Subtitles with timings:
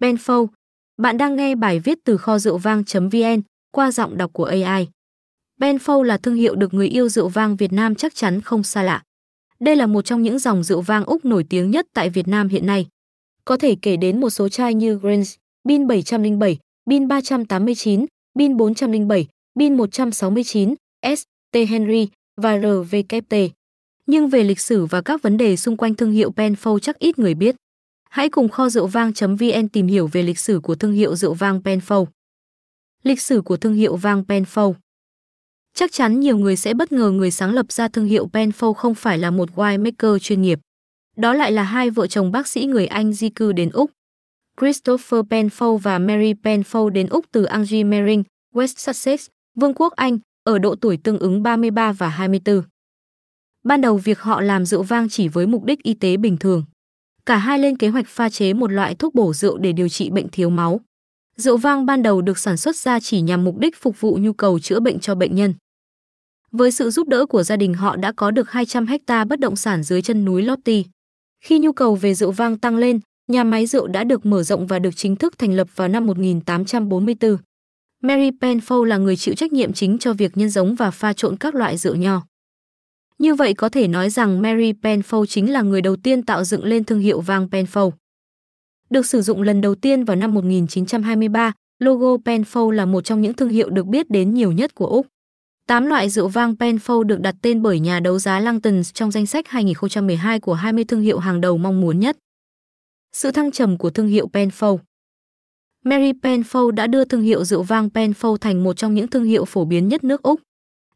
[0.00, 0.48] Penfolds.
[0.96, 4.88] Bạn đang nghe bài viết từ kho rượu vang.vn qua giọng đọc của AI.
[5.60, 8.82] Penfolds là thương hiệu được người yêu rượu vang Việt Nam chắc chắn không xa
[8.82, 9.02] lạ.
[9.60, 12.48] Đây là một trong những dòng rượu vang Úc nổi tiếng nhất tại Việt Nam
[12.48, 12.86] hiện nay.
[13.44, 15.30] Có thể kể đến một số chai như Grange,
[15.64, 20.74] Bin 707, Bin 389, Bin 407, Bin 169,
[21.16, 21.22] S,
[21.52, 23.34] T Henry và RVKT.
[24.06, 27.18] Nhưng về lịch sử và các vấn đề xung quanh thương hiệu Penfold chắc ít
[27.18, 27.56] người biết.
[28.10, 31.60] Hãy cùng kho rượu vang.vn tìm hiểu về lịch sử của thương hiệu rượu vang
[31.60, 32.06] Penfold.
[33.02, 34.74] Lịch sử của thương hiệu vang Penfold
[35.74, 38.94] Chắc chắn nhiều người sẽ bất ngờ người sáng lập ra thương hiệu Penfold không
[38.94, 40.58] phải là một winemaker chuyên nghiệp.
[41.16, 43.90] Đó lại là hai vợ chồng bác sĩ người Anh di cư đến Úc.
[44.60, 50.58] Christopher Penfold và Mary Penfold đến Úc từ Angmering, West Sussex, Vương quốc Anh, ở
[50.58, 52.62] độ tuổi tương ứng 33 và 24.
[53.64, 56.64] Ban đầu việc họ làm rượu vang chỉ với mục đích y tế bình thường.
[57.28, 60.10] Cả hai lên kế hoạch pha chế một loại thuốc bổ rượu để điều trị
[60.10, 60.80] bệnh thiếu máu.
[61.36, 64.32] Rượu vang ban đầu được sản xuất ra chỉ nhằm mục đích phục vụ nhu
[64.32, 65.54] cầu chữa bệnh cho bệnh nhân.
[66.52, 69.56] Với sự giúp đỡ của gia đình họ đã có được 200 hecta bất động
[69.56, 70.84] sản dưới chân núi Lotti.
[71.44, 74.66] Khi nhu cầu về rượu vang tăng lên, nhà máy rượu đã được mở rộng
[74.66, 77.36] và được chính thức thành lập vào năm 1844.
[78.02, 81.36] Mary Penfold là người chịu trách nhiệm chính cho việc nhân giống và pha trộn
[81.36, 82.22] các loại rượu nho.
[83.18, 86.64] Như vậy có thể nói rằng Mary Penfold chính là người đầu tiên tạo dựng
[86.64, 87.90] lên thương hiệu vang Penfold.
[88.90, 93.34] Được sử dụng lần đầu tiên vào năm 1923, logo Penfold là một trong những
[93.34, 95.06] thương hiệu được biết đến nhiều nhất của Úc.
[95.66, 99.26] Tám loại rượu vang Penfold được đặt tên bởi nhà đấu giá Langtons trong danh
[99.26, 102.18] sách 2012 của 20 thương hiệu hàng đầu mong muốn nhất.
[103.12, 104.78] Sự thăng trầm của thương hiệu Penfold
[105.84, 109.44] Mary Penfold đã đưa thương hiệu rượu vang Penfold thành một trong những thương hiệu
[109.44, 110.40] phổ biến nhất nước Úc.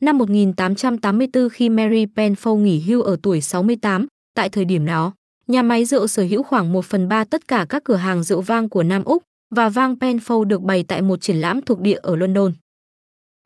[0.00, 5.12] Năm 1884 khi Mary Penfold nghỉ hưu ở tuổi 68, tại thời điểm đó,
[5.46, 8.40] nhà máy rượu sở hữu khoảng 1 phần 3 tất cả các cửa hàng rượu
[8.40, 9.22] vang của Nam Úc
[9.54, 12.52] và vang Penfold được bày tại một triển lãm thuộc địa ở London.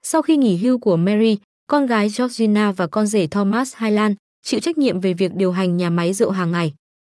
[0.02, 4.60] Sau khi nghỉ hưu của Mary, con gái Georgina và con rể Thomas Highland chịu
[4.60, 6.74] trách nhiệm về việc điều hành nhà máy rượu hàng ngày.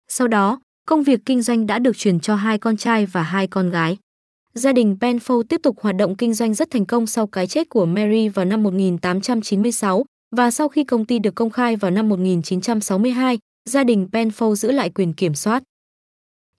[0.08, 3.48] Sau đó, công việc kinh doanh đã được truyền cho hai con trai và hai
[3.48, 3.98] con gái.
[4.60, 7.70] Gia đình Penfold tiếp tục hoạt động kinh doanh rất thành công sau cái chết
[7.70, 10.06] của Mary vào năm 1896
[10.36, 13.40] và sau khi công ty được công khai vào năm 1962,
[13.70, 15.64] gia đình Penfold giữ lại quyền kiểm soát.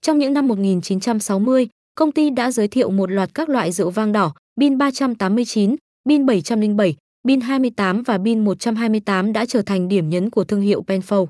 [0.01, 4.11] Trong những năm 1960, công ty đã giới thiệu một loạt các loại rượu vang
[4.11, 5.75] đỏ, Bin 389,
[6.05, 10.83] Bin 707, Bin 28 và Bin 128 đã trở thành điểm nhấn của thương hiệu
[10.87, 11.25] Penfold.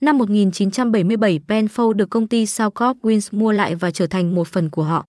[0.00, 4.70] Năm 1977, Penfold được công ty Southcorp Wines mua lại và trở thành một phần
[4.70, 5.04] của họ.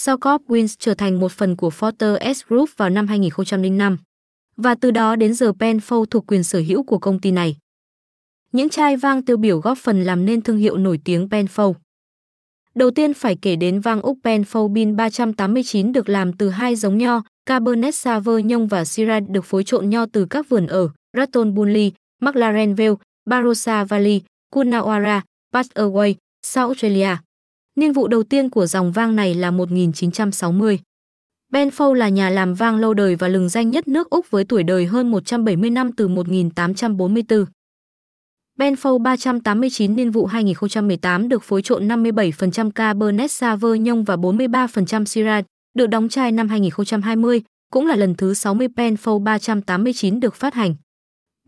[0.00, 3.98] Southcorp Wins trở thành một phần của Forter S Group vào năm 2005.
[4.56, 7.56] Và từ đó đến giờ Penfold thuộc quyền sở hữu của công ty này.
[8.52, 11.74] Những chai vang tiêu biểu góp phần làm nên thương hiệu nổi tiếng Penfold.
[12.74, 16.98] Đầu tiên phải kể đến vang Úc Penfold Bin 389 được làm từ hai giống
[16.98, 21.92] nho, Cabernet Sauvignon và Syrah được phối trộn nho từ các vườn ở Raton Bunley,
[22.20, 22.94] McLaren Vale,
[23.30, 24.22] Barossa Valley,
[24.54, 25.20] Coonawarra,
[25.54, 27.16] Passaway, South Australia.
[27.76, 30.78] Niên vụ đầu tiên của dòng vang này là 1960.
[31.52, 34.62] Penfold là nhà làm vang lâu đời và lừng danh nhất nước Úc với tuổi
[34.62, 37.44] đời hơn 170 năm từ 1844.
[38.58, 45.44] Penfold 389 niên vụ 2018 được phối trộn 57% Cabernet Sauvignon và 43% Syrah,
[45.74, 47.42] được đóng chai năm 2020,
[47.72, 50.74] cũng là lần thứ 60 Penfold 389 được phát hành.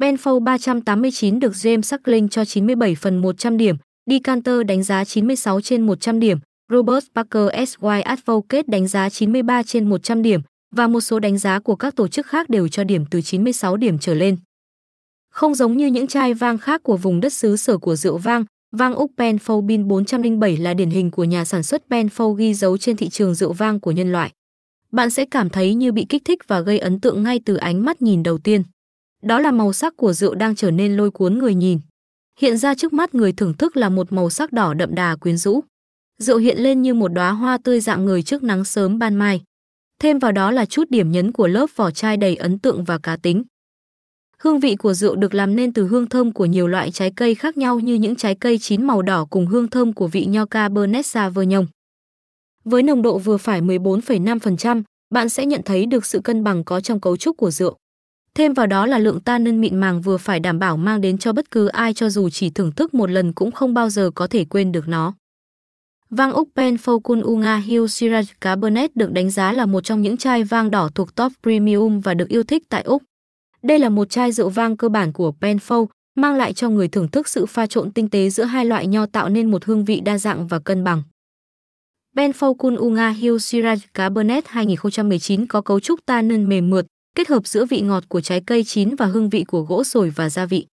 [0.01, 5.87] Penfold 389 được James Suckling cho 97 phần 100 điểm, Decanter đánh giá 96 trên
[5.87, 6.39] 100 điểm,
[6.71, 10.41] Robert Parker SY Advocate đánh giá 93 trên 100 điểm
[10.77, 13.77] và một số đánh giá của các tổ chức khác đều cho điểm từ 96
[13.77, 14.37] điểm trở lên.
[15.31, 18.45] Không giống như những chai vang khác của vùng đất xứ sở của rượu vang,
[18.77, 22.97] vang Úc Penfolbin 407 là điển hình của nhà sản xuất Penfold ghi dấu trên
[22.97, 24.31] thị trường rượu vang của nhân loại.
[24.93, 27.85] Bạn sẽ cảm thấy như bị kích thích và gây ấn tượng ngay từ ánh
[27.85, 28.63] mắt nhìn đầu tiên.
[29.23, 31.79] Đó là màu sắc của rượu đang trở nên lôi cuốn người nhìn.
[32.41, 35.37] Hiện ra trước mắt người thưởng thức là một màu sắc đỏ đậm đà quyến
[35.37, 35.61] rũ.
[36.19, 39.43] Rượu hiện lên như một đóa hoa tươi dạng người trước nắng sớm ban mai.
[39.99, 42.99] Thêm vào đó là chút điểm nhấn của lớp vỏ chai đầy ấn tượng và
[42.99, 43.43] cá tính.
[44.39, 47.35] Hương vị của rượu được làm nên từ hương thơm của nhiều loại trái cây
[47.35, 50.47] khác nhau như những trái cây chín màu đỏ cùng hương thơm của vị nho
[50.47, 51.67] Cabernet Sauvignon.
[52.65, 56.81] Với nồng độ vừa phải 14,5%, bạn sẽ nhận thấy được sự cân bằng có
[56.81, 57.77] trong cấu trúc của rượu.
[58.35, 61.33] Thêm vào đó là lượng tannin mịn màng vừa phải đảm bảo mang đến cho
[61.33, 64.27] bất cứ ai cho dù chỉ thưởng thức một lần cũng không bao giờ có
[64.27, 65.15] thể quên được nó.
[66.11, 70.45] Vang Úc Penfolkun Unga Hill Syrah Cabernet được đánh giá là một trong những chai
[70.45, 73.03] vang đỏ thuộc top premium và được yêu thích tại Úc.
[73.63, 77.09] Đây là một chai rượu vang cơ bản của Penfold, mang lại cho người thưởng
[77.09, 80.01] thức sự pha trộn tinh tế giữa hai loại nho tạo nên một hương vị
[80.01, 81.03] đa dạng và cân bằng.
[82.17, 87.65] Benfold Unga Hill Syrah Cabernet 2019 có cấu trúc tannin mềm mượt, kết hợp giữa
[87.65, 90.67] vị ngọt của trái cây chín và hương vị của gỗ sồi và gia vị.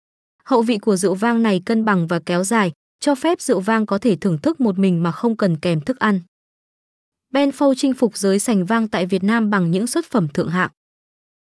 [0.43, 3.85] Hậu vị của rượu vang này cân bằng và kéo dài, cho phép rượu vang
[3.85, 6.19] có thể thưởng thức một mình mà không cần kèm thức ăn.
[7.33, 10.69] Benfow chinh phục giới sành vang tại Việt Nam bằng những xuất phẩm thượng hạng.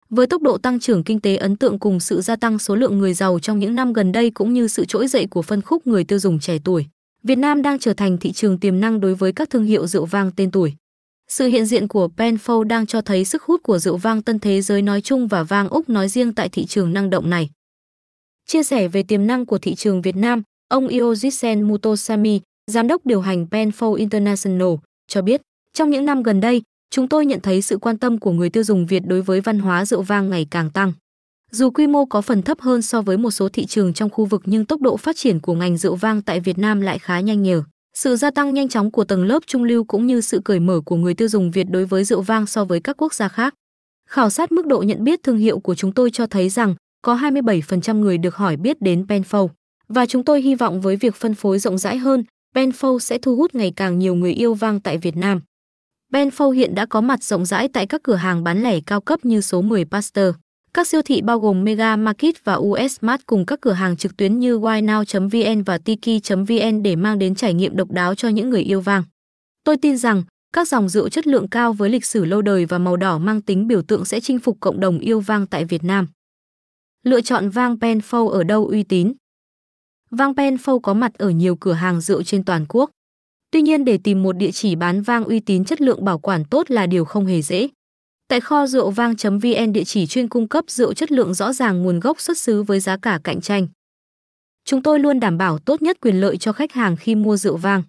[0.10, 2.98] Với tốc độ tăng trưởng kinh tế ấn tượng cùng sự gia tăng số lượng
[2.98, 5.88] người giàu trong những năm gần đây cũng như sự trỗi dậy của phân khúc
[5.88, 6.86] người tiêu dùng trẻ tuổi,
[7.24, 10.06] Việt Nam đang trở thành thị trường tiềm năng đối với các thương hiệu rượu
[10.06, 10.76] vang tên tuổi.
[11.32, 14.62] Sự hiện diện của Penfold đang cho thấy sức hút của rượu vang tân thế
[14.62, 17.50] giới nói chung và vang Úc nói riêng tại thị trường năng động này.
[18.46, 22.40] Chia sẻ về tiềm năng của thị trường Việt Nam, ông Iojisen Mutosami,
[22.72, 24.74] giám đốc điều hành Penfold International,
[25.08, 25.42] cho biết,
[25.74, 28.64] trong những năm gần đây, chúng tôi nhận thấy sự quan tâm của người tiêu
[28.64, 30.94] dùng Việt đối với văn hóa rượu vang ngày càng tăng.
[31.52, 34.26] Dù quy mô có phần thấp hơn so với một số thị trường trong khu
[34.26, 37.20] vực nhưng tốc độ phát triển của ngành rượu vang tại Việt Nam lại khá
[37.20, 37.64] nhanh nhờ.
[37.94, 40.82] Sự gia tăng nhanh chóng của tầng lớp trung lưu cũng như sự cởi mở
[40.86, 43.54] của người tiêu dùng Việt đối với rượu vang so với các quốc gia khác.
[44.10, 47.16] Khảo sát mức độ nhận biết thương hiệu của chúng tôi cho thấy rằng có
[47.16, 49.50] 27% người được hỏi biết đến Penfolds
[49.88, 52.24] và chúng tôi hy vọng với việc phân phối rộng rãi hơn,
[52.56, 55.42] Penfolds sẽ thu hút ngày càng nhiều người yêu vang tại Việt Nam.
[56.14, 59.26] Penfolds hiện đã có mặt rộng rãi tại các cửa hàng bán lẻ cao cấp
[59.26, 60.36] như số 10 Pasteur.
[60.74, 64.18] Các siêu thị bao gồm Mega Market và US Mart cùng các cửa hàng trực
[64.18, 68.62] tuyến như whynow.vn và tiki.vn để mang đến trải nghiệm độc đáo cho những người
[68.62, 69.04] yêu vang.
[69.64, 70.24] Tôi tin rằng,
[70.54, 73.42] các dòng rượu chất lượng cao với lịch sử lâu đời và màu đỏ mang
[73.42, 76.08] tính biểu tượng sẽ chinh phục cộng đồng yêu vang tại Việt Nam.
[77.04, 79.14] Lựa chọn vang Penfold ở đâu uy tín?
[80.12, 82.90] Vang Penfold có mặt ở nhiều cửa hàng rượu trên toàn quốc.
[83.52, 86.46] Tuy nhiên, để tìm một địa chỉ bán vang uy tín chất lượng bảo quản
[86.46, 87.68] tốt là điều không hề dễ.
[88.30, 92.00] Tại kho rượu vang.vn địa chỉ chuyên cung cấp rượu chất lượng rõ ràng nguồn
[92.00, 93.68] gốc xuất xứ với giá cả cạnh tranh.
[94.66, 97.58] Chúng tôi luôn đảm bảo tốt nhất quyền lợi cho khách hàng khi mua rượu
[97.58, 97.84] vang.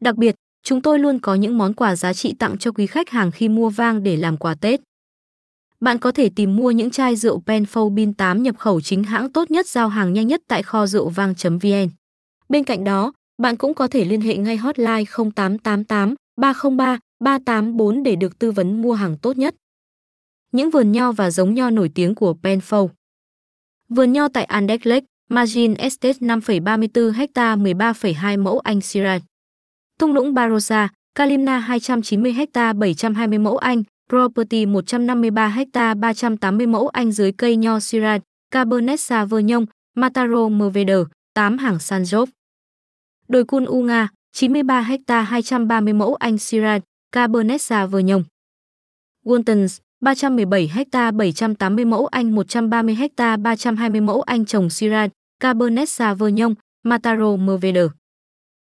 [0.00, 3.10] Đặc biệt, chúng tôi luôn có những món quà giá trị tặng cho quý khách
[3.10, 4.80] hàng khi mua vang để làm quà Tết.
[5.80, 9.32] Bạn có thể tìm mua những chai rượu Penfold Bin 8 nhập khẩu chính hãng
[9.32, 11.88] tốt nhất giao hàng nhanh nhất tại kho rượu vang.vn.
[12.48, 13.12] Bên cạnh đó,
[13.42, 18.82] bạn cũng có thể liên hệ ngay hotline 0888 303 384 để được tư vấn
[18.82, 19.54] mua hàng tốt nhất.
[20.52, 22.88] Những vườn nho và giống nho nổi tiếng của Penfold.
[23.88, 29.22] Vườn nho tại Andes Lake, Margin Estate 5,34 ha 13,2 mẫu Anh Syrah.
[29.98, 37.12] Thung lũng Barossa, Kalimna 290 ha 720 mẫu Anh, Property 153 ha 380 mẫu Anh
[37.12, 39.64] dưới cây nho Syrah, Cabernet Sauvignon,
[39.94, 42.26] Mataro Mervedor, 8 hàng San Sanjov.
[43.28, 44.96] Đồi Cun U Nga, 93 ha
[45.40, 48.22] 230 mẫu Anh Syrah, Cabernet Sauvignon.
[49.24, 55.10] Waltons, 317 ha 780 mẫu Anh 130 ha 320 mẫu Anh trồng Syrah,
[55.40, 56.54] Cabernet Sauvignon,
[56.84, 57.78] Mataro MVD.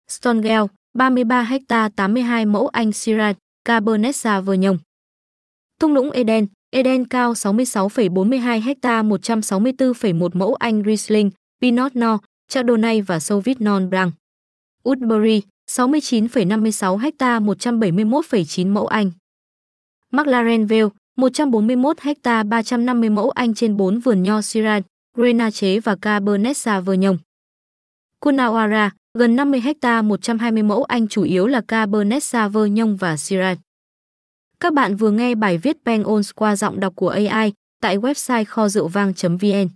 [0.07, 3.35] Stonegale, 33 ha 82 mẫu Anh Syrah,
[3.65, 4.77] Cabernet Sauvignon.
[5.79, 11.31] Thung lũng Eden, Eden cao 66,42 ha 164,1 mẫu Anh Riesling,
[11.62, 14.13] Pinot Noir, Chardonnay và Sauvignon Blanc.
[14.83, 19.12] Woodbury, 69,56 ha 171,9 mẫu Anh.
[20.12, 20.89] McLaren Vale
[21.21, 24.83] 141 ha 350 mẫu Anh trên 4 vườn nho Syrah,
[25.18, 27.18] Grenache và Cabernet Sauvignon.
[28.19, 33.57] Cunawara gần 50 ha 120 mẫu Anh chủ yếu là Cabernet Sauvignon và Syrah.
[34.59, 38.69] Các bạn vừa nghe bài viết Pengons qua giọng đọc của AI tại website kho
[38.69, 39.68] rượu vang.vn.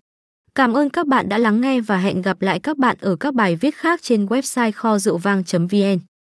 [0.55, 3.33] Cảm ơn các bạn đã lắng nghe và hẹn gặp lại các bạn ở các
[3.33, 5.99] bài viết khác trên website kho rượu vang.vn.